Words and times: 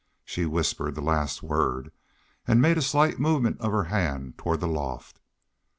She 0.25 0.47
whispered 0.47 0.95
the 0.95 1.01
last 1.01 1.43
word 1.43 1.91
and 2.47 2.59
made 2.59 2.75
a 2.75 2.81
slight 2.81 3.19
movement 3.19 3.61
of 3.61 3.71
her 3.71 3.83
hand 3.83 4.35
toward 4.35 4.59
the 4.61 4.67
loft. 4.67 5.19